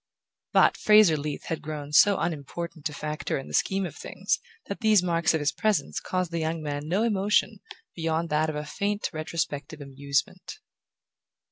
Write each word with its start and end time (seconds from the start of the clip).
But 0.51 0.77
Fraser 0.77 1.15
Leath 1.15 1.43
had 1.43 1.61
grown 1.61 1.93
so 1.93 2.17
unimportant 2.17 2.89
a 2.89 2.93
factor 2.93 3.37
in 3.37 3.47
the 3.47 3.53
scheme 3.53 3.85
of 3.85 3.95
things 3.95 4.39
that 4.65 4.79
these 4.79 5.03
marks 5.03 5.35
of 5.35 5.39
his 5.39 5.51
presence 5.51 5.99
caused 5.99 6.31
the 6.31 6.39
young 6.39 6.59
man 6.63 6.87
no 6.87 7.03
emotion 7.03 7.59
beyond 7.95 8.29
that 8.29 8.49
of 8.49 8.55
a 8.55 8.65
faint 8.65 9.11
retrospective 9.13 9.79
amusement. 9.79 10.57